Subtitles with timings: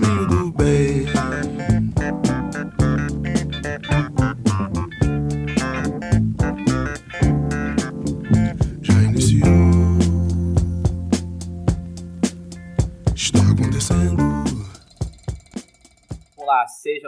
[0.00, 0.41] do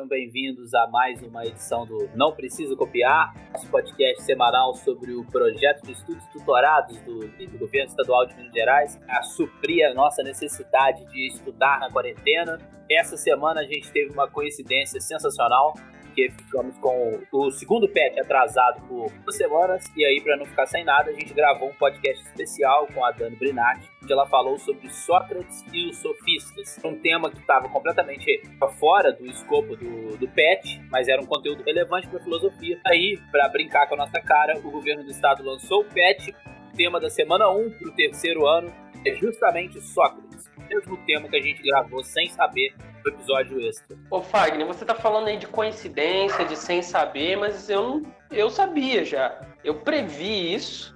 [0.05, 5.25] sejam bem-vindos a mais uma edição do Não Preciso Copiar, nosso podcast semanal sobre o
[5.25, 10.23] projeto de estudos tutorados do, do Governo Estadual de Minas Gerais, a suprir a nossa
[10.23, 12.59] necessidade de estudar na quarentena.
[12.91, 15.75] Essa semana a gente teve uma coincidência sensacional,
[16.15, 20.67] porque ficamos com o segundo patch atrasado por duas semanas, e aí, para não ficar
[20.67, 24.57] sem nada, a gente gravou um podcast especial com a Dani Brinatti, onde ela falou
[24.59, 26.79] sobre Sócrates e os sofistas.
[26.85, 28.43] Um tema que estava completamente
[28.79, 32.81] fora do escopo do, do patch, mas era um conteúdo relevante para a filosofia.
[32.87, 37.01] Aí, para brincar com a nossa cara, o governo do estado lançou o o tema
[37.01, 38.73] da semana 1 para o terceiro ano
[39.05, 40.51] é justamente Sócrates.
[40.69, 43.97] Mesmo tema que a gente gravou sem saber no episódio extra.
[44.11, 48.49] Ô Fagner, você tá falando aí de coincidência, de sem saber, mas eu não, eu
[48.51, 49.39] sabia já.
[49.63, 50.95] Eu previ isso.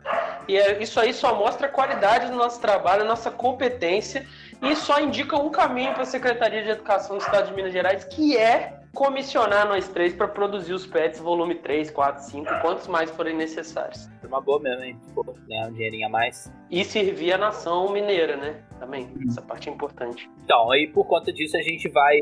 [0.49, 4.27] E é- isso aí só mostra a qualidade do nosso trabalho, a nossa competência
[4.63, 8.05] e só indica um caminho para a Secretaria de Educação do Estado de Minas Gerais,
[8.05, 13.11] que é comissionar nós três para produzir os PETs volume 3, 4, 5, quantos mais
[13.11, 14.09] forem necessários.
[14.21, 15.01] Foi uma boa mesmo, hein?
[15.15, 16.53] Pô, ganhar um dinheirinho a mais.
[16.71, 18.63] E servir a nação mineira, né?
[18.79, 19.09] Também.
[19.29, 20.31] Essa parte é importante.
[20.45, 22.17] Então, aí por conta disso a gente vai,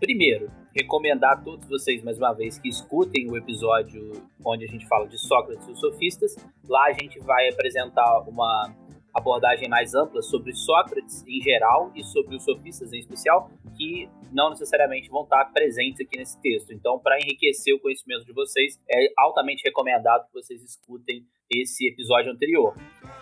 [0.00, 4.12] primeiro, recomendar a todos vocês, mais uma vez, que escutem o episódio
[4.44, 6.36] onde a gente fala de Sócrates e os sofistas.
[6.68, 8.74] Lá a gente vai apresentar uma
[9.18, 14.50] abordagem mais ampla sobre Sócrates em geral e sobre os sofistas em especial, que não
[14.50, 16.72] necessariamente vão estar presentes aqui nesse texto.
[16.72, 22.32] Então, para enriquecer o conhecimento de vocês, é altamente recomendado que vocês escutem esse episódio
[22.32, 22.74] anterior.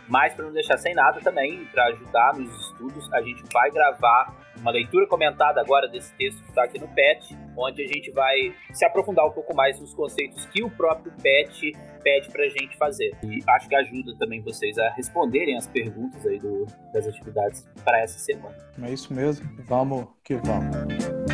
[0.08, 4.34] Mas para não deixar sem nada também, para ajudar nos estudos, a gente vai gravar
[4.56, 8.54] uma leitura comentada agora desse texto que está aqui no PET, onde a gente vai
[8.72, 12.76] se aprofundar um pouco mais nos conceitos que o próprio PET pede para a gente
[12.76, 13.16] fazer.
[13.24, 18.00] E acho que ajuda também vocês a responderem as perguntas aí do, das atividades para
[18.00, 18.56] essa semana.
[18.80, 19.44] É isso mesmo.
[19.64, 21.25] Vamos que vamos.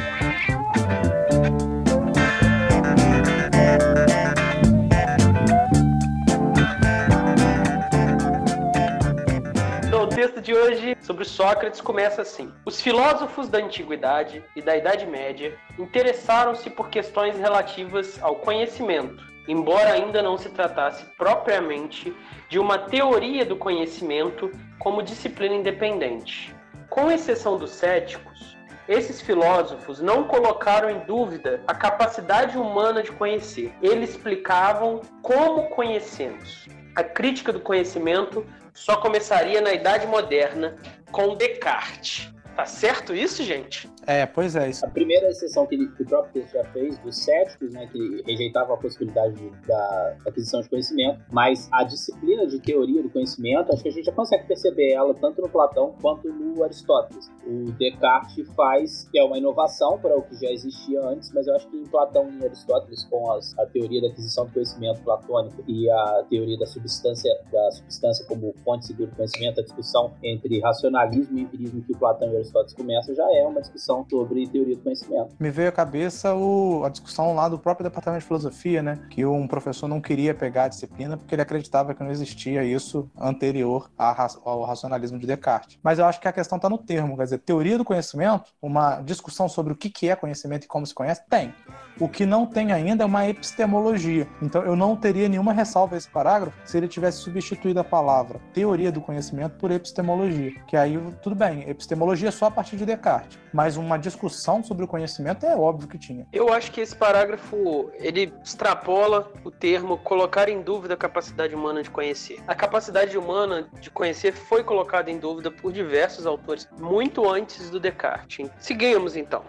[10.43, 16.69] De hoje sobre Sócrates começa assim: Os filósofos da antiguidade e da Idade Média interessaram-se
[16.69, 22.13] por questões relativas ao conhecimento, embora ainda não se tratasse propriamente
[22.49, 26.55] de uma teoria do conhecimento como disciplina independente.
[26.91, 28.57] Com exceção dos céticos,
[28.89, 33.73] esses filósofos não colocaram em dúvida a capacidade humana de conhecer.
[33.81, 36.67] Eles explicavam como conhecemos.
[36.97, 40.77] A crítica do conhecimento só começaria na Idade Moderna
[41.11, 42.33] com Descartes.
[42.55, 43.91] Tá certo isso, gente?
[44.07, 44.85] É, pois é, isso.
[44.85, 48.23] A primeira exceção que, ele, que o próprio texto já fez, dos céticos, né, que
[48.27, 53.73] rejeitavam a possibilidade de- da aquisição de conhecimento, mas a disciplina de teoria do conhecimento,
[53.73, 57.31] acho que a gente já consegue perceber ela tanto no Platão quanto no Aristóteles.
[57.47, 61.55] O Descartes faz, que é uma inovação para o que já existia antes, mas eu
[61.57, 65.63] acho que em Platão e Aristóteles, com as- a teoria da aquisição do conhecimento platônico
[65.67, 70.61] e a teoria da substância, da substância como fonte segura do conhecimento, a discussão entre
[70.61, 74.77] racionalismo e empirismo que o Platão e Aristóteles começam, já é uma discussão sobre teoria
[74.77, 75.35] do conhecimento.
[75.39, 78.99] Me veio à cabeça o- a discussão lá do próprio departamento de filosofia, né?
[79.11, 83.09] Que um professor não queria pegar a disciplina porque ele acreditava que não existia isso
[83.19, 85.79] anterior ao racionalismo de Descartes.
[85.83, 89.01] Mas eu acho que a questão está no termo, quer dizer, teoria do conhecimento, uma
[89.01, 91.55] discussão sobre o que é conhecimento e como se conhece, tem.
[92.01, 94.27] O que não tem ainda é uma epistemologia.
[94.41, 98.41] Então eu não teria nenhuma ressalva a esse parágrafo se ele tivesse substituído a palavra
[98.53, 100.53] teoria do conhecimento por epistemologia.
[100.67, 103.39] Que aí, tudo bem, epistemologia só a partir de Descartes.
[103.53, 106.27] Mas uma discussão sobre o conhecimento é óbvio que tinha.
[106.33, 111.83] Eu acho que esse parágrafo ele extrapola o termo colocar em dúvida a capacidade humana
[111.83, 112.43] de conhecer.
[112.47, 117.79] A capacidade humana de conhecer foi colocada em dúvida por diversos autores muito antes do
[117.79, 118.51] Descartes.
[118.59, 119.45] Seguimos então.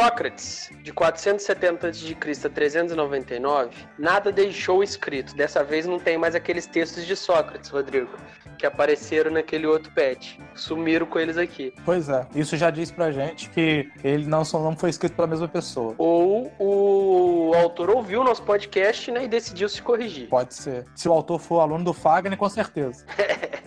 [0.00, 2.46] Sócrates, de 470 a.C.
[2.46, 5.36] a 399, nada deixou escrito.
[5.36, 8.08] Dessa vez não tem mais aqueles textos de Sócrates, Rodrigo,
[8.56, 10.40] que apareceram naquele outro pet.
[10.54, 11.74] Sumiram com eles aqui.
[11.84, 15.28] Pois é, isso já diz pra gente que ele não, só não foi escrito pela
[15.28, 15.94] mesma pessoa.
[15.98, 20.30] Ou o autor ouviu o nosso podcast né, e decidiu se corrigir.
[20.30, 20.86] Pode ser.
[20.94, 23.04] Se o autor for aluno do Fagner, com certeza.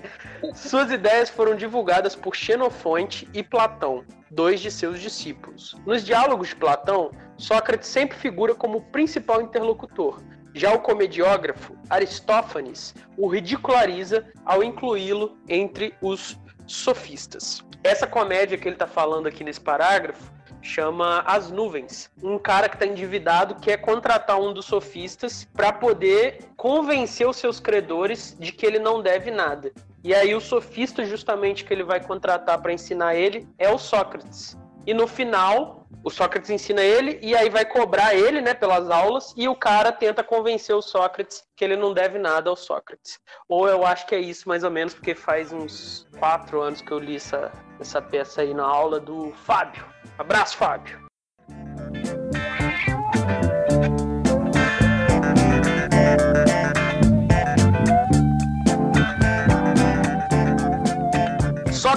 [0.55, 4.03] Suas ideias foram divulgadas por Xenofonte e Platão,
[4.33, 5.75] dois de seus discípulos.
[5.85, 10.21] Nos diálogos de Platão, Sócrates sempre figura como o principal interlocutor.
[10.55, 17.63] Já o comediógrafo Aristófanes o ridiculariza ao incluí-lo entre os sofistas.
[17.83, 20.32] Essa comédia que ele está falando aqui nesse parágrafo
[20.63, 22.09] chama As Nuvens.
[22.23, 27.59] Um cara que está endividado quer contratar um dos sofistas para poder convencer os seus
[27.59, 29.71] credores de que ele não deve nada.
[30.03, 34.57] E aí o sofista justamente que ele vai contratar para ensinar ele é o Sócrates.
[34.85, 39.33] E no final, o Sócrates ensina ele e aí vai cobrar ele, né, pelas aulas,
[39.37, 43.19] e o cara tenta convencer o Sócrates que ele não deve nada ao Sócrates.
[43.47, 46.91] Ou eu acho que é isso mais ou menos, porque faz uns quatro anos que
[46.91, 49.85] eu li essa, essa peça aí na aula do Fábio.
[50.17, 51.01] Abraço, Fábio.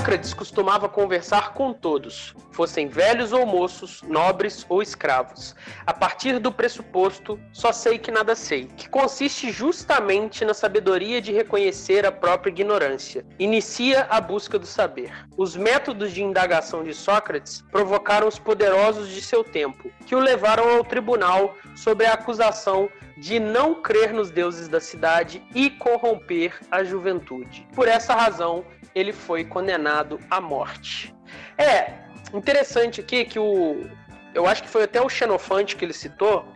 [0.07, 5.53] Sócrates costumava conversar com todos, fossem velhos ou moços, nobres ou escravos,
[5.85, 11.33] a partir do pressuposto só sei que nada sei, que consiste justamente na sabedoria de
[11.33, 13.27] reconhecer a própria ignorância.
[13.37, 15.13] Inicia a busca do saber.
[15.37, 20.69] Os métodos de indagação de Sócrates provocaram os poderosos de seu tempo, que o levaram
[20.69, 26.85] ao tribunal sob a acusação de não crer nos deuses da cidade e corromper a
[26.85, 27.67] juventude.
[27.75, 28.65] Por essa razão,
[28.97, 31.15] ele foi condenado à morte.
[31.59, 31.93] É
[32.33, 33.85] interessante aqui que o.
[34.35, 36.47] Eu acho que foi até o Xenofante que ele citou,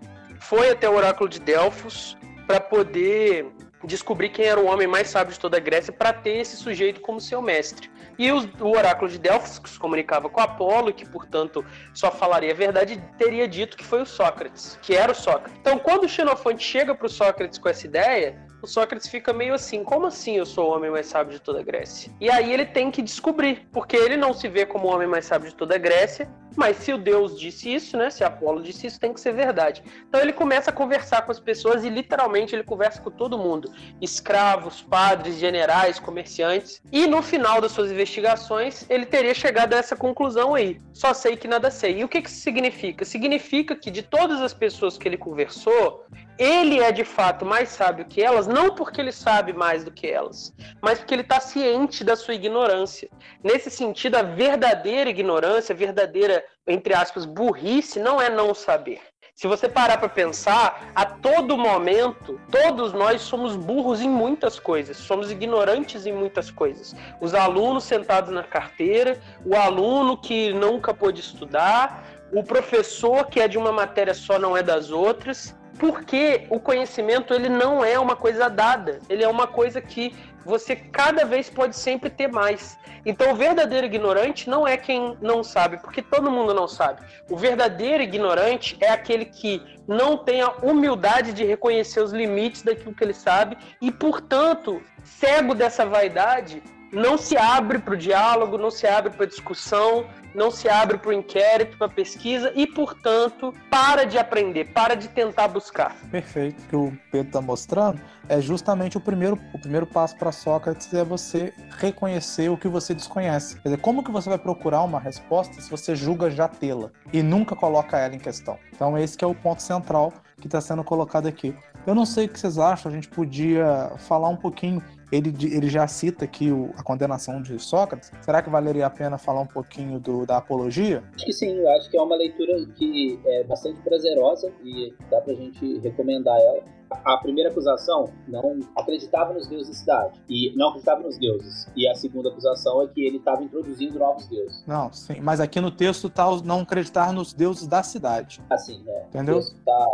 [0.40, 2.16] foi até o oráculo de Delfos
[2.46, 3.46] para poder
[3.84, 7.00] descobrir quem era o homem mais sábio de toda a Grécia para ter esse sujeito
[7.00, 7.90] como seu mestre.
[8.18, 11.64] E o, o oráculo de Delfos, que se comunicava com Apolo, que portanto
[11.94, 15.54] só falaria a verdade, teria dito que foi o Sócrates, que era o Sócrates.
[15.60, 19.54] Então, quando o Xenofante chega para o Sócrates com essa ideia, o Sócrates fica meio
[19.54, 22.12] assim: como assim eu sou o homem mais sábio de toda a Grécia?
[22.20, 25.24] E aí ele tem que descobrir, porque ele não se vê como o homem mais
[25.24, 28.10] sábio de toda a Grécia, mas se o Deus disse isso, né?
[28.10, 29.82] Se Apolo disse isso, tem que ser verdade.
[30.08, 33.72] Então ele começa a conversar com as pessoas e literalmente ele conversa com todo mundo:
[34.00, 36.82] escravos, padres, generais, comerciantes.
[36.92, 41.36] E no final das suas investigações, ele teria chegado a essa conclusão aí: só sei
[41.36, 41.98] que nada sei.
[41.98, 43.04] E o que, que isso significa?
[43.04, 46.06] Significa que de todas as pessoas que ele conversou,
[46.40, 50.06] ele é de fato mais sábio que elas, não porque ele sabe mais do que
[50.06, 53.10] elas, mas porque ele está ciente da sua ignorância.
[53.44, 59.00] Nesse sentido, a verdadeira ignorância, a verdadeira, entre aspas, burrice, não é não saber.
[59.34, 64.98] Se você parar para pensar, a todo momento, todos nós somos burros em muitas coisas,
[64.98, 66.94] somos ignorantes em muitas coisas.
[67.22, 73.48] Os alunos sentados na carteira, o aluno que nunca pôde estudar, o professor que é
[73.48, 78.14] de uma matéria só não é das outras porque o conhecimento ele não é uma
[78.14, 80.14] coisa dada, ele é uma coisa que
[80.44, 82.78] você cada vez pode sempre ter mais.
[83.04, 87.02] Então, o verdadeiro ignorante não é quem não sabe, porque todo mundo não sabe.
[87.30, 92.94] O verdadeiro ignorante é aquele que não tem a humildade de reconhecer os limites daquilo
[92.94, 98.70] que ele sabe e, portanto, cego dessa vaidade, não se abre para o diálogo, não
[98.70, 102.66] se abre para a discussão, não se abre para o inquérito, para a pesquisa e,
[102.66, 105.94] portanto, para de aprender, para de tentar buscar.
[106.10, 106.62] Perfeito.
[106.62, 110.92] O que o Pedro está mostrando é justamente o primeiro, o primeiro passo para Sócrates
[110.94, 113.56] é você reconhecer o que você desconhece.
[113.56, 117.22] Quer dizer, como que você vai procurar uma resposta se você julga já tê-la e
[117.22, 118.58] nunca coloca ela em questão?
[118.72, 121.54] Então, esse que é o ponto central que está sendo colocado aqui.
[121.86, 125.68] Eu não sei o que vocês acham, a gente podia falar um pouquinho ele, ele
[125.68, 128.12] já cita aqui o, a condenação de Sócrates.
[128.20, 131.02] Será que valeria a pena falar um pouquinho do, da apologia?
[131.14, 135.20] Acho que sim, eu acho que é uma leitura que é bastante prazerosa e dá
[135.20, 136.62] pra gente recomendar ela.
[137.04, 141.68] A primeira acusação não acreditava nos deuses da cidade e não acreditava nos deuses.
[141.76, 144.64] E a segunda acusação é que ele estava introduzindo novos deuses.
[144.66, 148.42] Não, sim, mas aqui no texto tá não acreditar nos deuses da cidade.
[148.50, 149.04] Assim, é.
[149.06, 149.36] Entendeu?
[149.36, 149.86] O texto tá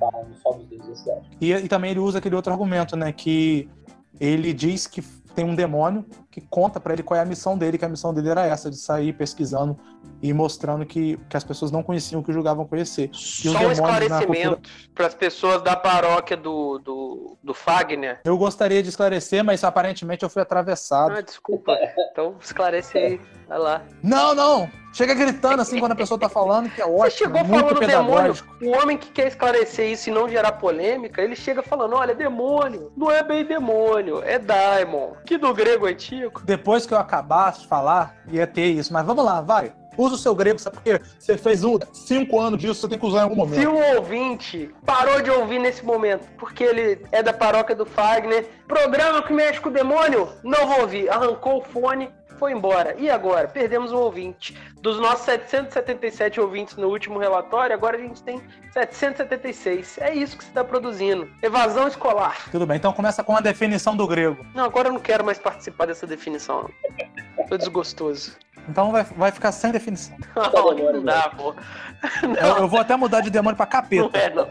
[0.00, 1.28] falando só dos deuses da cidade.
[1.40, 3.68] E, e também ele usa aquele outro argumento, né, que
[4.20, 5.02] ele diz que
[5.34, 8.12] tem um demônio que conta para ele qual é a missão dele, que a missão
[8.12, 9.78] dele era essa, de sair pesquisando
[10.22, 13.10] e mostrando que, que as pessoas não conheciam o que julgavam conhecer.
[13.12, 18.20] E Só um esclarecimento para as pessoas da paróquia do, do, do Fagner.
[18.24, 21.14] Eu gostaria de esclarecer, mas aparentemente eu fui atravessado.
[21.16, 21.76] Ah, desculpa.
[22.10, 23.20] Então esclarece aí.
[23.48, 23.82] Vai lá.
[24.02, 24.70] Não, não!
[24.92, 27.04] Chega gritando assim quando a pessoa tá falando, que é ótimo.
[27.04, 28.34] Você chegou falando demônio.
[28.60, 32.92] O homem que quer esclarecer isso e não gerar polêmica, ele chega falando: olha, demônio.
[32.96, 35.12] Não é bem demônio, é daimon.
[35.24, 36.42] Que do grego antigo.
[36.44, 38.92] Depois que eu acabasse de falar, ia ter isso.
[38.92, 39.72] Mas vamos lá, vai.
[40.00, 40.98] Usa o seu grego, sabe por quê?
[41.18, 43.60] Você fez um, cinco anos disso, você tem que usar em algum momento.
[43.60, 48.48] Se o ouvinte parou de ouvir nesse momento, porque ele é da paróquia do Fagner,
[48.66, 51.10] programa que mexe com o demônio, não vou ouvir.
[51.10, 52.94] Arrancou o fone, foi embora.
[52.98, 53.46] E agora?
[53.46, 54.56] Perdemos um ouvinte.
[54.80, 58.40] Dos nossos 777 ouvintes no último relatório, agora a gente tem
[58.72, 59.98] 776.
[59.98, 61.28] É isso que você está produzindo.
[61.42, 62.50] Evasão escolar.
[62.50, 64.46] Tudo bem, então começa com a definição do grego.
[64.54, 66.70] Não, agora eu não quero mais participar dessa definição.
[67.36, 67.46] Não.
[67.46, 68.36] Tô desgostoso.
[68.70, 70.16] Então vai, vai ficar sem definição.
[70.34, 71.54] Não, não dá, pô.
[72.22, 74.18] Eu, eu vou até mudar de demônio pra Não capeta.
[74.18, 74.48] é, não.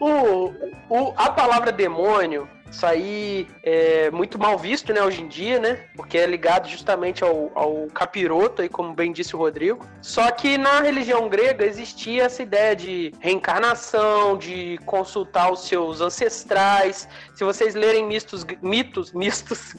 [0.00, 0.52] O,
[0.88, 5.78] o, a palavra demônio, isso aí é muito mal visto, né, hoje em dia, né?
[5.94, 9.86] Porque é ligado justamente ao, ao capiroto, aí, como bem disse o Rodrigo.
[10.02, 17.08] Só que na religião grega existia essa ideia de reencarnação, de consultar os seus ancestrais.
[17.34, 19.72] Se vocês lerem mistos, mitos, mistos,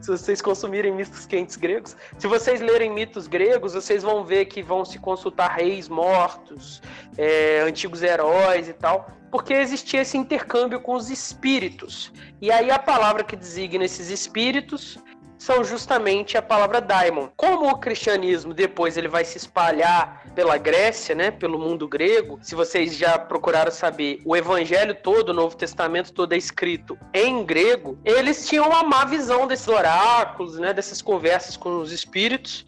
[0.00, 4.62] se vocês consumirem mistos quentes gregos, se vocês lerem mitos gregos, vocês vão ver que
[4.62, 6.82] vão se consultar reis mortos,
[7.16, 12.12] é, antigos heróis e tal, porque existia esse intercâmbio com os espíritos.
[12.40, 14.98] E aí a palavra que designa esses espíritos
[15.40, 17.28] são justamente a palavra daimon.
[17.34, 22.54] Como o cristianismo depois ele vai se espalhar pela Grécia, né, pelo mundo grego, se
[22.54, 27.98] vocês já procuraram saber, o evangelho todo, o Novo Testamento todo é escrito em grego,
[28.04, 32.66] eles tinham uma má visão desses oráculos, né, dessas conversas com os espíritos,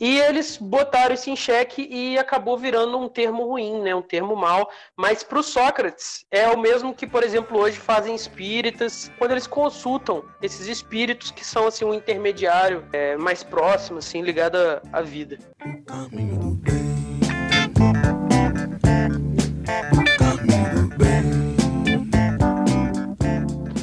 [0.00, 3.94] e eles botaram isso em xeque e acabou virando um termo ruim, né?
[3.94, 4.70] Um termo mal.
[4.96, 9.46] Mas para o Sócrates é o mesmo que, por exemplo, hoje fazem espíritas quando eles
[9.46, 14.56] consultam esses espíritos que são assim um intermediário é, mais próximo, assim, ligado
[14.92, 15.38] à, vida.
[15.64, 16.86] O caminho do bem.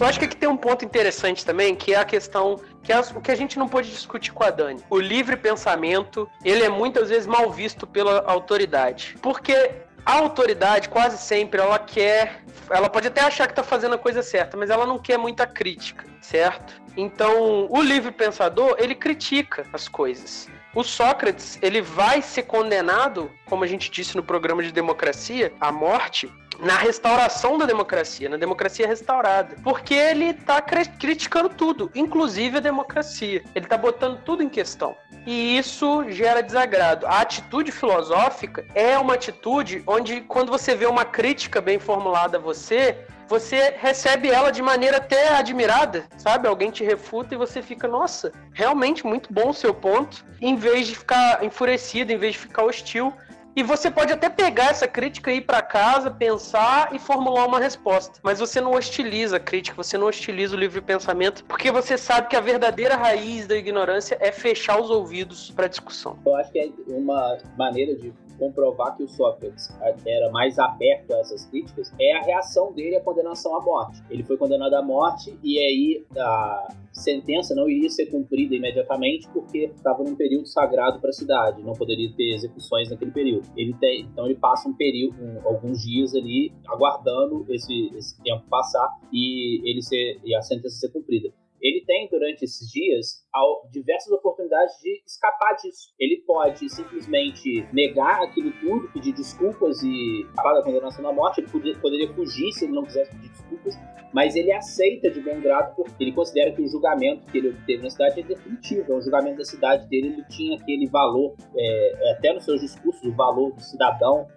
[0.04, 3.00] Eu acho que aqui tem um ponto interessante também, que é a questão que é
[3.00, 4.84] o que a gente não pode discutir com a Dani.
[4.90, 9.16] O livre pensamento, ele é muitas vezes mal visto pela autoridade.
[9.22, 9.72] Porque
[10.06, 14.22] a autoridade quase sempre ela quer, ela pode até achar que está fazendo a coisa
[14.22, 16.82] certa, mas ela não quer muita crítica, certo?
[16.98, 20.50] Então, o livre pensador, ele critica as coisas.
[20.76, 25.72] O Sócrates, ele vai ser condenado, como a gente disse no programa de democracia, à
[25.72, 26.30] morte,
[26.60, 29.56] na restauração da democracia, na democracia restaurada.
[29.64, 33.44] Porque ele tá cri- criticando tudo, inclusive a democracia.
[33.54, 34.96] Ele tá botando tudo em questão.
[35.26, 37.08] E isso gera desagrado.
[37.08, 42.42] A atitude filosófica é uma atitude onde, quando você vê uma crítica bem formulada a
[42.42, 46.48] você, você recebe ela de maneira até admirada, sabe?
[46.48, 50.88] Alguém te refuta e você fica, nossa, realmente muito bom o seu ponto, em vez
[50.88, 53.14] de ficar enfurecido, em vez de ficar hostil.
[53.56, 57.60] E você pode até pegar essa crítica e ir para casa, pensar e formular uma
[57.60, 58.20] resposta.
[58.24, 62.30] Mas você não hostiliza a crítica, você não hostiliza o livre pensamento, porque você sabe
[62.30, 66.18] que a verdadeira raiz da ignorância é fechar os ouvidos para discussão.
[66.26, 68.12] Eu acho que é uma maneira de
[68.44, 69.70] comprovar que o Sócrates
[70.06, 74.02] era mais aberto a essas críticas é a reação dele à condenação à morte.
[74.10, 79.72] Ele foi condenado à morte e aí a sentença não iria ser cumprida imediatamente porque
[79.76, 83.48] estava num período sagrado para a cidade, não poderia ter execuções naquele período.
[83.56, 88.44] Ele tem, então ele passa um período, um- alguns dias ali aguardando esse, esse tempo
[88.50, 91.30] passar e ele ser e a sentença ser cumprida
[91.64, 93.24] ele tem durante esses dias
[93.72, 95.94] diversas oportunidades de escapar disso.
[95.98, 101.40] Ele pode simplesmente negar aquilo tudo, pedir desculpas e falar da condenação da morte.
[101.40, 103.76] Ele poderia fugir se ele não quisesse pedir desculpas,
[104.14, 107.82] mas ele aceita de bom grado porque ele considera que o julgamento que ele obteve
[107.82, 108.92] na cidade é definitivo.
[108.92, 113.02] É um julgamento da cidade dele, ele tinha aquele valor, é, até nos seus discursos,
[113.04, 114.28] o valor do cidadão,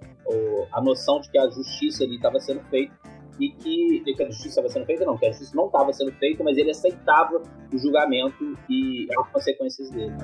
[0.73, 2.95] a noção de que a justiça ali estava sendo feita
[3.39, 6.13] e que, que a justiça estava sendo feita, não, que a justiça não estava sendo
[6.13, 10.15] feita, mas ele aceitava o julgamento e as consequências dele.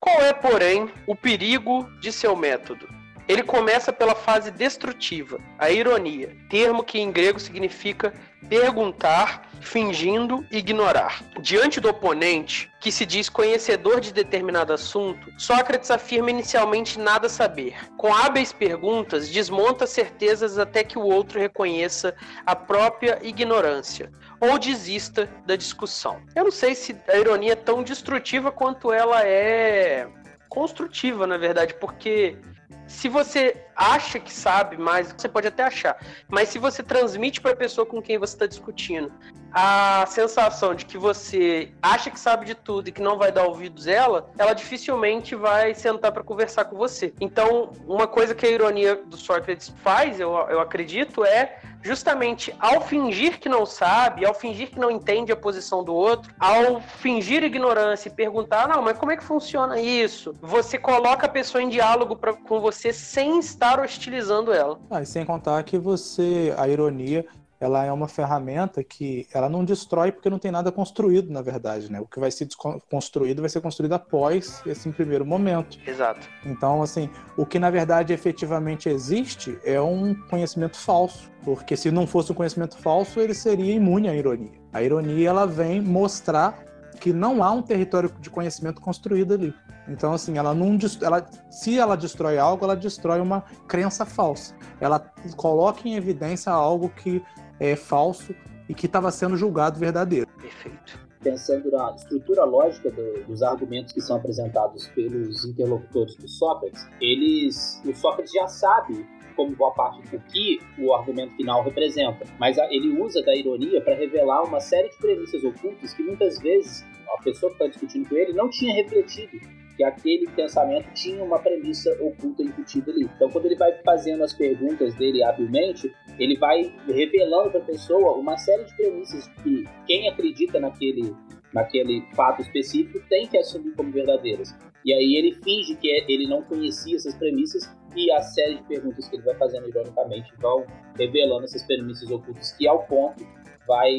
[0.00, 2.88] Qual é, porém, o perigo de seu método?
[3.28, 8.14] Ele começa pela fase destrutiva, a ironia, termo que em grego significa
[8.48, 11.22] perguntar, fingindo ignorar.
[11.40, 17.74] Diante do oponente, que se diz conhecedor de determinado assunto, Sócrates afirma inicialmente nada saber.
[17.96, 22.14] Com hábeis perguntas, desmonta certezas até que o outro reconheça
[22.46, 26.22] a própria ignorância ou desista da discussão.
[26.34, 30.08] Eu não sei se a ironia é tão destrutiva quanto ela é
[30.48, 32.38] construtiva, na verdade, porque
[32.86, 35.96] se você acha que sabe mais, você pode até achar,
[36.28, 39.12] mas se você transmite para a pessoa com quem você está discutindo
[39.52, 43.44] a sensação de que você acha que sabe de tudo e que não vai dar
[43.44, 47.12] ouvidos a ela, ela dificilmente vai sentar para conversar com você.
[47.20, 52.80] Então, uma coisa que a ironia do Sócrates faz, eu, eu acredito, é justamente ao
[52.80, 57.42] fingir que não sabe, ao fingir que não entende a posição do outro, ao fingir
[57.42, 60.34] ignorância e perguntar, não, mas como é que funciona isso?
[60.40, 64.78] Você coloca a pessoa em diálogo pra, com você sem estar hostilizando ela.
[64.90, 67.24] Ah, e sem contar que você, a ironia,
[67.60, 71.90] ela é uma ferramenta que ela não destrói porque não tem nada construído, na verdade,
[71.90, 72.00] né?
[72.00, 72.48] O que vai ser
[72.90, 75.78] construído vai ser construído após esse primeiro momento.
[75.86, 76.28] Exato.
[76.44, 82.06] Então, assim, o que na verdade efetivamente existe é um conhecimento falso, porque se não
[82.06, 84.52] fosse um conhecimento falso, ele seria imune à ironia.
[84.72, 86.64] A ironia ela vem mostrar
[87.00, 89.54] que não há um território de conhecimento construído ali.
[89.88, 94.54] Então, assim, ela não ela, se ela destrói algo, ela destrói uma crença falsa.
[94.80, 95.00] Ela
[95.36, 97.22] coloca em evidência algo que
[97.60, 98.34] é falso
[98.68, 100.26] e que estava sendo julgado verdadeiro.
[100.40, 101.08] Perfeito.
[101.20, 107.82] Pensando na estrutura lógica do, dos argumentos que são apresentados pelos interlocutores do Sócrates, eles,
[107.84, 113.00] o Sócrates já sabe como boa parte do que o argumento final representa, mas ele
[113.00, 117.50] usa da ironia para revelar uma série de premissas ocultas que muitas vezes a pessoa
[117.50, 119.38] que está discutindo com ele não tinha refletido
[119.78, 123.04] que aquele pensamento tinha uma premissa oculta embutida ali.
[123.04, 128.16] Então, quando ele vai fazendo as perguntas dele habilmente, ele vai revelando para a pessoa
[128.16, 131.14] uma série de premissas que quem acredita naquele,
[131.54, 134.52] naquele fato específico tem que assumir como verdadeiras.
[134.84, 139.08] E aí ele finge que ele não conhecia essas premissas e a série de perguntas
[139.08, 140.66] que ele vai fazendo ironicamente vão
[140.96, 143.24] revelando essas premissas ocultas que ao ponto
[143.68, 143.96] vai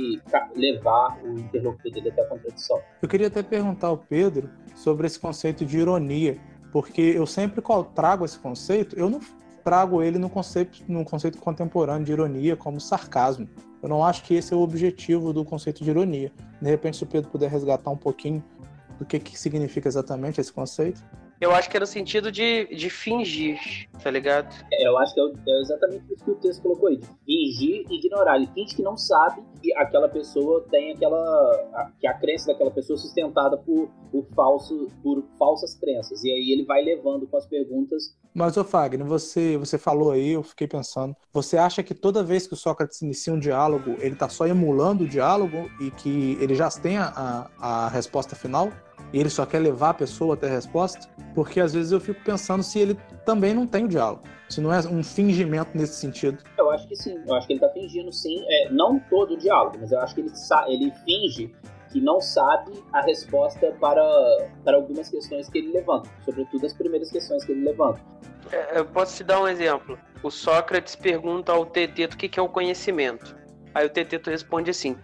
[0.56, 2.82] levar o interlocutor dele até a contradição.
[3.02, 6.38] Eu queria até perguntar ao Pedro sobre esse conceito de ironia,
[6.72, 9.22] porque eu sempre trago esse conceito, eu não
[9.64, 13.48] trago ele no conceito, no conceito contemporâneo de ironia como sarcasmo.
[13.82, 16.32] Eu não acho que esse é o objetivo do conceito de ironia.
[16.62, 18.44] De repente, se o Pedro puder resgatar um pouquinho
[18.98, 21.02] do que, que significa exatamente esse conceito.
[21.42, 23.58] Eu acho que é no sentido de, de fingir,
[24.04, 24.54] tá ligado?
[24.74, 27.86] É, eu acho que é, é, exatamente isso que o texto colocou aí, de fingir
[27.90, 28.36] e ignorar.
[28.36, 31.18] Ele finge que não sabe que aquela pessoa tem aquela.
[31.74, 36.24] A, que a crença daquela pessoa é sustentada por, por, falso, por falsas crenças.
[36.26, 38.18] E aí ele vai levando com as perguntas.
[38.34, 41.16] Mas, ô Fagner, você, você falou aí, eu fiquei pensando.
[41.32, 45.06] Você acha que toda vez que o Sócrates inicia um diálogo, ele tá só emulando
[45.06, 48.72] o diálogo e que ele já tem a, a, a resposta final?
[49.14, 51.08] E ele só quer levar a pessoa até a resposta?
[51.34, 54.74] Porque às vezes eu fico pensando se ele também não tem o diálogo, se não
[54.74, 56.44] é um fingimento nesse sentido.
[56.58, 59.38] Eu acho que sim, eu acho que ele está fingindo sim, é, não todo o
[59.38, 60.32] diálogo, mas eu acho que ele,
[60.68, 61.54] ele finge
[61.92, 64.04] que não sabe a resposta para,
[64.64, 68.00] para algumas questões que ele levanta, sobretudo as primeiras questões que ele levanta.
[68.52, 69.98] É, eu posso te dar um exemplo.
[70.24, 73.36] O Sócrates pergunta ao Teteto o que é o conhecimento.
[73.74, 74.98] Aí o Teteto responde assim: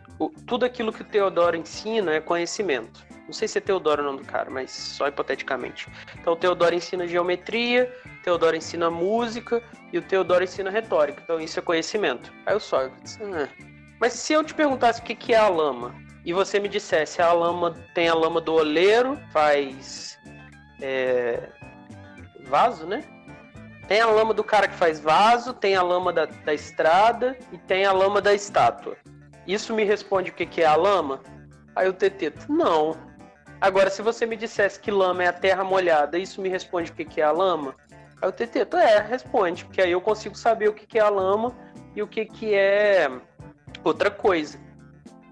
[0.46, 3.06] tudo aquilo que o Teodoro ensina é conhecimento.
[3.26, 5.88] Não sei se é Teodoro o nome do cara, mas só hipoteticamente.
[6.20, 11.22] Então o Teodoro ensina geometria, o Teodoro ensina música e o Teodoro ensina retórica.
[11.24, 12.32] Então isso é conhecimento.
[12.46, 13.50] Aí o Sócrates, ah.
[14.00, 17.34] mas se eu te perguntasse o que é a lama e você me dissesse a
[17.34, 20.20] lama tem a lama do oleiro, faz
[20.82, 21.50] é,
[22.46, 23.04] vaso, né?
[23.88, 27.58] Tem a lama do cara que faz vaso, tem a lama da, da estrada e
[27.58, 28.98] tem a lama da estátua.
[29.46, 31.22] Isso me responde o que é a lama?
[31.76, 32.96] Aí o Teteto, não.
[33.60, 36.94] Agora, se você me dissesse que lama é a terra molhada, isso me responde o
[36.94, 37.76] que é a lama?
[38.22, 41.56] Aí o Teteto, é, responde, porque aí eu consigo saber o que é a lama
[41.96, 43.10] e o que é
[43.84, 44.60] outra coisa.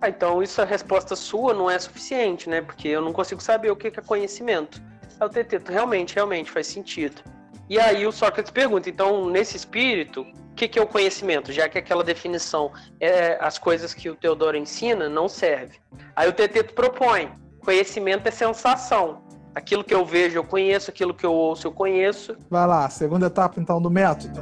[0.01, 2.62] Ah, então isso a resposta sua não é suficiente, né?
[2.62, 4.81] Porque eu não consigo saber o que é conhecimento.
[5.19, 7.21] Aí o Teteto, realmente, realmente faz sentido.
[7.69, 11.51] E aí o Sócrates pergunta, então, nesse espírito, o que, que é o conhecimento?
[11.53, 15.79] Já que aquela definição é as coisas que o Teodoro ensina, não serve.
[16.15, 17.31] Aí o Teteto propõe,
[17.63, 19.23] Conhecimento é sensação.
[19.56, 22.36] Aquilo que eu vejo, eu conheço, aquilo que eu ouço, eu conheço.
[22.49, 24.38] Vai lá, segunda etapa então do método.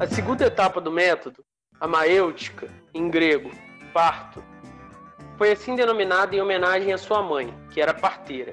[0.00, 1.44] A segunda etapa do método,
[1.78, 3.52] a maêutica, em grego,
[3.94, 4.42] parto,
[5.38, 8.52] foi assim denominada em homenagem à sua mãe, que era parteira.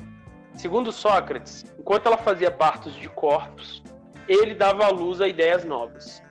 [0.56, 3.82] Segundo Sócrates, enquanto ela fazia partos de corpos,
[4.30, 6.22] ele dava luz a ideias novas.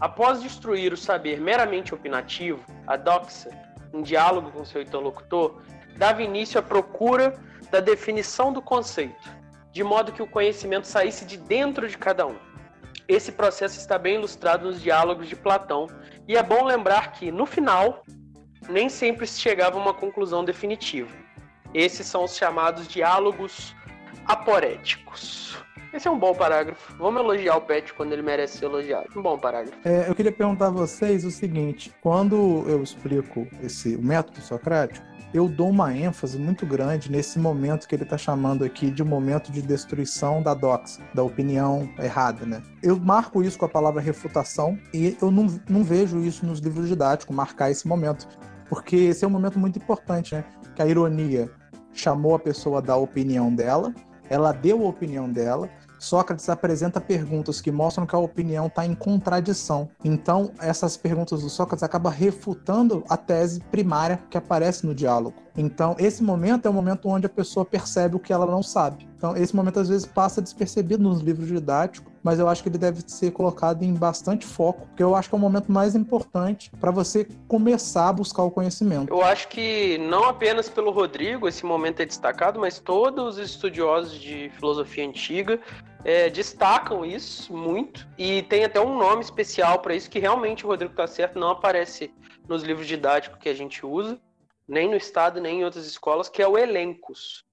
[0.00, 3.48] Após destruir o saber meramente opinativo, a doxa,
[3.94, 5.62] em diálogo com seu interlocutor,
[5.96, 7.38] dava início à procura
[7.70, 9.30] da definição do conceito,
[9.72, 12.36] de modo que o conhecimento saísse de dentro de cada um.
[13.08, 15.86] Esse processo está bem ilustrado nos diálogos de Platão,
[16.26, 18.04] e é bom lembrar que, no final,
[18.68, 21.14] nem sempre se chegava a uma conclusão definitiva.
[21.72, 23.74] Esses são os chamados diálogos
[24.26, 25.55] aporéticos.
[25.96, 26.94] Esse é um bom parágrafo.
[26.98, 29.06] Vamos elogiar o Pet quando ele merece ser elogiado.
[29.16, 29.78] Um bom parágrafo.
[29.82, 35.02] É, eu queria perguntar a vocês o seguinte: quando eu explico esse o método socrático,
[35.32, 39.50] eu dou uma ênfase muito grande nesse momento que ele está chamando aqui de momento
[39.50, 42.62] de destruição da doxa, da opinião errada, né?
[42.82, 46.88] Eu marco isso com a palavra refutação e eu não, não vejo isso nos livros
[46.88, 48.28] didáticos, marcar esse momento,
[48.68, 50.44] porque esse é um momento muito importante, né?
[50.74, 51.50] Que a ironia
[51.94, 53.94] chamou a pessoa da opinião dela,
[54.28, 58.94] ela deu a opinião dela, Sócrates apresenta perguntas que mostram que a opinião está em
[58.94, 59.88] contradição.
[60.04, 65.46] Então, essas perguntas do Sócrates acabam refutando a tese primária que aparece no diálogo.
[65.56, 69.08] Então, esse momento é o momento onde a pessoa percebe o que ela não sabe.
[69.16, 72.76] Então, esse momento às vezes passa despercebido nos livros didáticos, mas eu acho que ele
[72.76, 76.72] deve ser colocado em bastante foco, porque eu acho que é o momento mais importante
[76.80, 79.14] para você começar a buscar o conhecimento.
[79.14, 84.20] Eu acho que não apenas pelo Rodrigo esse momento é destacado, mas todos os estudiosos
[84.20, 85.60] de filosofia antiga
[86.04, 90.68] é, destacam isso muito e tem até um nome especial para isso que realmente o
[90.68, 92.12] Rodrigo está certo, não aparece
[92.48, 94.18] nos livros didáticos que a gente usa,
[94.66, 97.45] nem no estado, nem em outras escolas, que é o elencos.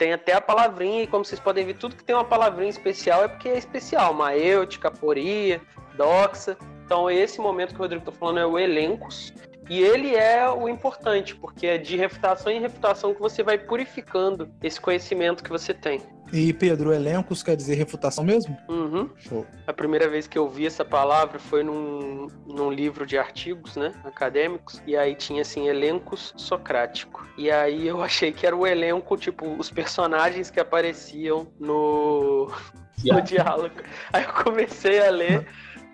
[0.00, 3.22] Tem até a palavrinha, e como vocês podem ver, tudo que tem uma palavrinha especial
[3.22, 4.14] é porque é especial.
[4.14, 5.60] Maêutica, aporia,
[5.94, 6.56] doxa.
[6.86, 9.30] Então, esse momento que o Rodrigo está falando é o elencos.
[9.70, 14.50] E ele é o importante, porque é de refutação em refutação que você vai purificando
[14.60, 16.02] esse conhecimento que você tem.
[16.32, 18.56] E Pedro, elencos quer dizer refutação mesmo?
[18.68, 19.10] Uhum.
[19.16, 19.46] Show.
[19.68, 23.92] A primeira vez que eu vi essa palavra foi num, num livro de artigos, né,
[24.04, 27.24] acadêmicos, e aí tinha assim elencos socrático.
[27.38, 32.50] E aí eu achei que era o elenco, tipo, os personagens que apareciam no,
[33.04, 33.76] no diálogo.
[34.12, 35.46] Aí eu comecei a ler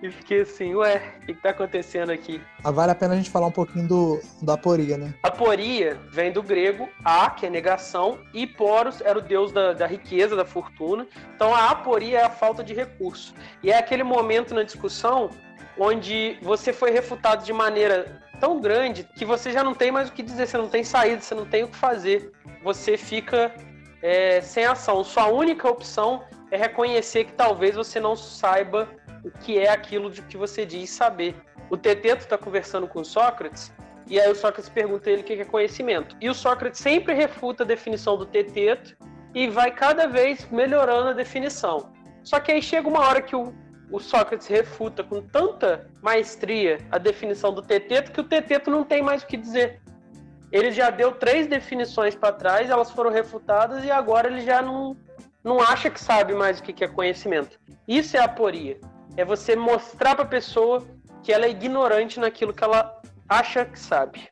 [0.03, 2.41] e fiquei assim, ué, o que, que tá acontecendo aqui?
[2.63, 5.15] Ah, vale a pena a gente falar um pouquinho do, da aporia, né?
[5.23, 9.87] Aporia vem do grego a, que é negação, e poros era o deus da, da
[9.87, 11.07] riqueza, da fortuna.
[11.35, 13.35] Então a aporia é a falta de recurso.
[13.63, 15.31] E é aquele momento na discussão
[15.79, 20.13] onde você foi refutado de maneira tão grande que você já não tem mais o
[20.13, 22.33] que dizer, você não tem saída, você não tem o que fazer.
[22.63, 23.55] Você fica
[24.03, 25.03] é, sem ação.
[25.03, 28.89] Sua única opção é reconhecer que talvez você não saiba
[29.27, 31.35] o que é aquilo de que você diz saber.
[31.69, 33.73] O Teteto está conversando com Sócrates
[34.09, 36.17] e aí o Sócrates pergunta ele o que é conhecimento.
[36.21, 38.97] E o Sócrates sempre refuta a definição do Teteto
[39.35, 41.93] e vai cada vez melhorando a definição.
[42.23, 43.53] Só que aí chega uma hora que o,
[43.91, 49.03] o Sócrates refuta com tanta maestria a definição do Teteto que o Teteto não tem
[49.03, 49.81] mais o que dizer.
[50.53, 54.97] Ele já deu três definições para trás, elas foram refutadas e agora ele já não,
[55.43, 57.59] não acha que sabe mais o que é conhecimento.
[57.89, 58.79] Isso é aporia
[59.17, 60.87] é você mostrar para a pessoa
[61.23, 64.29] que ela é ignorante naquilo que ela acha que sabe.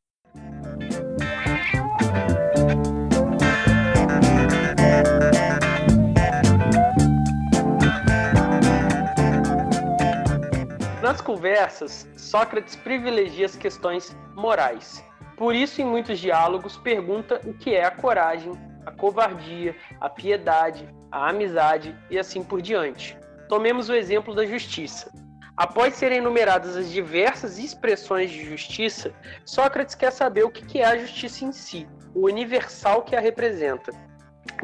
[11.03, 15.05] Nas conversas, Sócrates privilegia as questões morais.
[15.37, 18.53] Por isso, em muitos diálogos, pergunta o que é a coragem,
[18.87, 23.19] a covardia, a piedade, a amizade e assim por diante.
[23.49, 25.11] Tomemos o exemplo da justiça.
[25.57, 29.13] Após serem enumeradas as diversas expressões de justiça,
[29.45, 33.93] Sócrates quer saber o que é a justiça em si, o universal que a representa.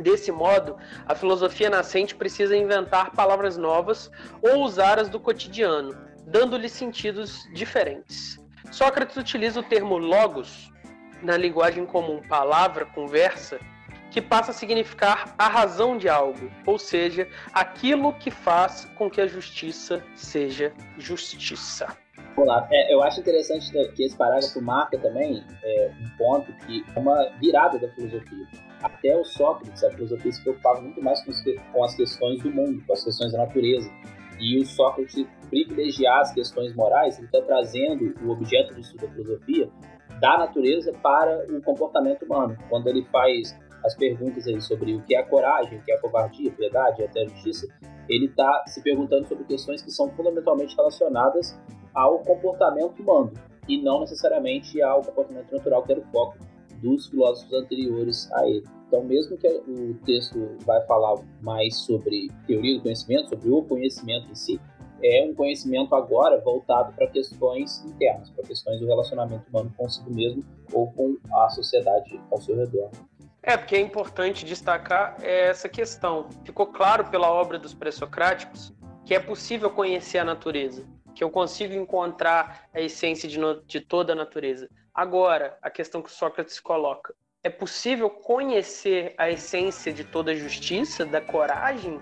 [0.00, 4.10] Desse modo, a filosofia nascente precisa inventar palavras novas
[4.42, 8.38] ou usar as do cotidiano, dando-lhe sentidos diferentes.
[8.72, 10.70] Sócrates utiliza o termo logos,
[11.22, 13.60] na linguagem comum palavra, conversa,
[14.10, 19.20] que passa a significar a razão de algo, ou seja, aquilo que faz com que
[19.20, 21.96] a justiça seja justiça.
[22.36, 26.98] Olá, é, eu acho interessante que esse parágrafo marca também é, um ponto que é
[26.98, 28.46] uma virada da filosofia.
[28.82, 31.32] Até o Sócrates, a filosofia se preocupava muito mais com,
[31.72, 33.90] com as questões do mundo, com as questões da natureza.
[34.38, 39.12] E o Sócrates privilegiar as questões morais, ele está trazendo o objeto de estudo da
[39.12, 39.68] filosofia
[40.20, 42.56] da natureza para o comportamento humano.
[42.68, 45.96] Quando ele faz as perguntas aí sobre o que é a coragem, o que é
[45.96, 47.66] a covardia, a piedade até a justiça,
[48.08, 51.58] ele está se perguntando sobre questões que são fundamentalmente relacionadas
[51.94, 53.32] ao comportamento humano
[53.68, 56.38] e não necessariamente ao comportamento natural, que era o foco
[56.82, 58.64] dos filósofos anteriores a ele.
[58.88, 64.28] Então, mesmo que o texto vai falar mais sobre teoria do conhecimento, sobre o conhecimento
[64.30, 64.60] em si,
[65.02, 70.44] é um conhecimento agora voltado para questões internas, para questões do relacionamento humano consigo mesmo
[70.72, 72.90] ou com a sociedade ao seu redor.
[73.42, 76.28] É, porque é importante destacar essa questão.
[76.44, 78.72] Ficou claro pela obra dos pré-socráticos
[79.04, 83.80] que é possível conhecer a natureza, que eu consigo encontrar a essência de, no, de
[83.80, 84.68] toda a natureza.
[84.94, 91.06] Agora, a questão que Sócrates coloca: é possível conhecer a essência de toda a justiça,
[91.06, 91.98] da coragem,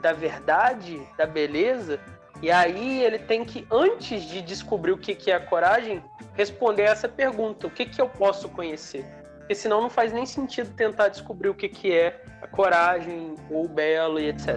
[0.00, 2.00] da verdade, da beleza.
[2.40, 6.02] E aí ele tem que, antes de descobrir o que é a coragem,
[6.34, 9.04] responder essa pergunta: o que, que eu posso conhecer?
[9.46, 13.66] Porque senão não faz nem sentido tentar descobrir o que, que é a coragem, ou
[13.66, 14.56] o belo e etc.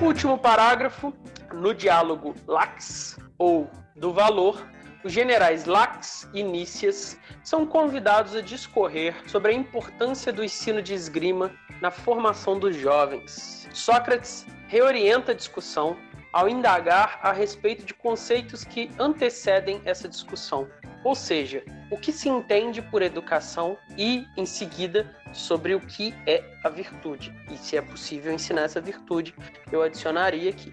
[0.00, 1.12] Último parágrafo,
[1.52, 4.64] no diálogo Lax, ou do valor,
[5.02, 10.94] os generais Lax e Nícias são convidados a discorrer sobre a importância do ensino de
[10.94, 11.50] esgrima
[11.82, 13.68] na formação dos jovens.
[13.72, 15.96] Sócrates reorienta a discussão
[16.32, 20.68] ao indagar a respeito de conceitos que antecedem essa discussão,
[21.02, 26.44] ou seja, o que se entende por educação e, em seguida, sobre o que é
[26.62, 27.34] a virtude.
[27.50, 29.34] E se é possível ensinar essa virtude,
[29.72, 30.72] eu adicionaria aqui.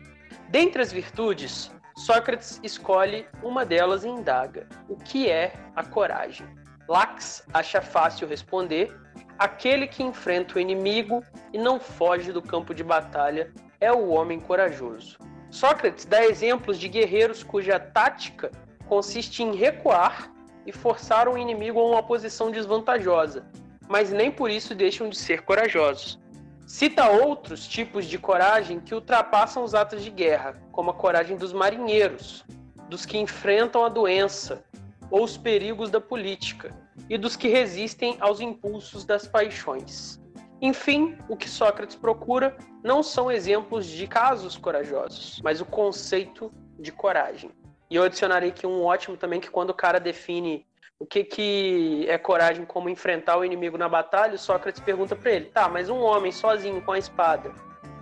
[0.49, 6.47] Dentre as virtudes, Sócrates escolhe uma delas e indaga: o que é a coragem?
[6.87, 8.95] Lax acha fácil responder:
[9.39, 14.39] aquele que enfrenta o inimigo e não foge do campo de batalha é o homem
[14.39, 15.17] corajoso.
[15.49, 18.51] Sócrates dá exemplos de guerreiros cuja tática
[18.87, 20.31] consiste em recuar
[20.65, 23.45] e forçar o inimigo a uma posição desvantajosa,
[23.87, 26.19] mas nem por isso deixam de ser corajosos.
[26.65, 31.53] Cita outros tipos de coragem que ultrapassam os atos de guerra, como a coragem dos
[31.53, 32.43] marinheiros,
[32.89, 34.63] dos que enfrentam a doença
[35.09, 36.75] ou os perigos da política,
[37.09, 40.19] e dos que resistem aos impulsos das paixões.
[40.61, 46.91] Enfim, o que Sócrates procura não são exemplos de casos corajosos, mas o conceito de
[46.91, 47.51] coragem.
[47.89, 50.65] E eu adicionarei aqui um ótimo também que quando o cara define
[50.99, 55.45] o que, que é coragem como enfrentar o inimigo na batalha, Sócrates pergunta para ele:
[55.45, 57.51] tá, mas um homem sozinho com a espada,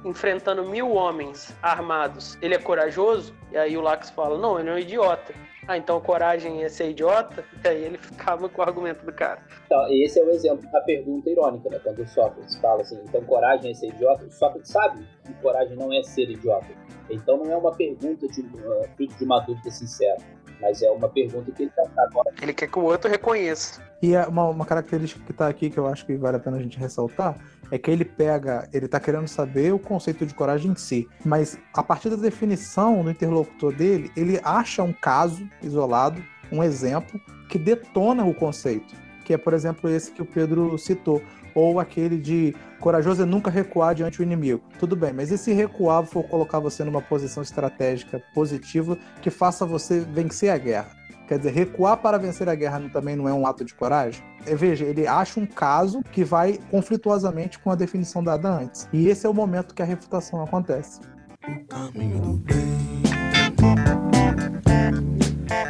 [0.04, 3.36] enfrentando mil homens armados, ele é corajoso?
[3.52, 5.34] E aí o Lax fala: não, ele é um idiota.
[5.68, 7.44] Ah, então coragem é ser idiota?
[7.64, 9.42] E aí ele ficava com o argumento do cara.
[9.66, 11.80] Então, esse é o exemplo da pergunta irônica, né?
[11.84, 15.76] Quando o Sócrates fala assim, então coragem é ser idiota, o Sócrates sabe que coragem
[15.76, 16.68] não é ser idiota.
[17.10, 20.18] Então não é uma pergunta de, uh, fruto de uma dúvida sincera.
[20.62, 22.32] Mas é uma pergunta que ele está agora.
[22.42, 23.82] Ele quer que o outro reconheça.
[24.02, 26.58] E é uma, uma característica que está aqui que eu acho que vale a pena
[26.58, 27.36] a gente ressaltar
[27.72, 31.58] é que ele pega, ele está querendo saber o conceito de coragem em si, mas
[31.74, 37.58] a partir da definição do interlocutor dele, ele acha um caso isolado, um exemplo que
[37.58, 41.22] detona o conceito, que é, por exemplo, esse que o Pedro citou,
[41.56, 44.62] ou aquele de corajoso é nunca recuar diante do inimigo.
[44.78, 49.66] Tudo bem, mas e se recuar for colocar você numa posição estratégica positiva que faça
[49.66, 51.05] você vencer a guerra?
[51.28, 54.24] Quer dizer, recuar para vencer a guerra também não é um ato de coragem?
[54.46, 58.88] É, veja, ele acha um caso que vai conflituosamente com a definição dada antes.
[58.94, 61.02] E esse é o momento que a refutação acontece.
[61.48, 62.56] O caminho do bem.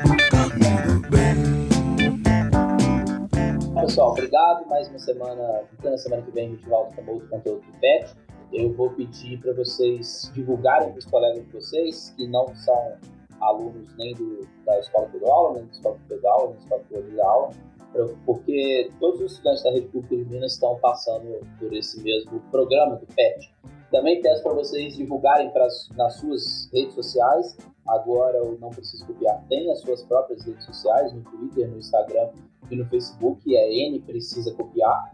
[0.04, 1.36] O caminho do bem.
[3.82, 4.68] Pessoal, obrigado.
[4.68, 5.62] Mais uma semana.
[5.82, 8.13] Na semana que vem a gente volta com outro conteúdo do PET.
[8.52, 12.98] Eu vou pedir para vocês divulgarem para os colegas de vocês que não são
[13.41, 17.52] alunos nem do, da escola aula, nem da escola aula, nem da escola que aula,
[18.26, 22.95] porque todos os estudantes da Rede Pública de Minas estão passando por esse mesmo programa
[22.95, 23.54] do PET.
[23.91, 27.56] Também peço para vocês divulgarem pras, nas suas redes sociais.
[27.88, 32.30] Agora o Não Preciso Copiar tem as suas próprias redes sociais, no Twitter, no Instagram
[32.69, 35.13] e no Facebook, é N Precisa Copiar,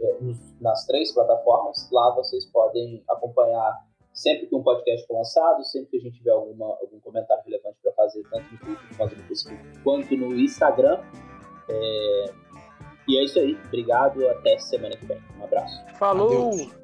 [0.00, 0.16] é,
[0.60, 1.88] nas três plataformas.
[1.90, 3.84] Lá vocês podem acompanhar
[4.22, 7.76] sempre que um podcast for lançado, sempre que a gente tiver alguma, algum comentário relevante
[7.82, 11.00] para fazer, tanto no Twitter quanto no Facebook, quanto no Instagram.
[11.68, 12.24] É...
[13.08, 13.58] E é isso aí.
[13.66, 14.26] Obrigado.
[14.28, 15.20] Até semana que vem.
[15.38, 15.84] Um abraço.
[15.98, 16.52] Falou!
[16.52, 16.82] Adeus.